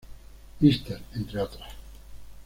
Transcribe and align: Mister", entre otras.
Mister", 0.61 0.99
entre 1.15 1.39
otras. 1.39 1.73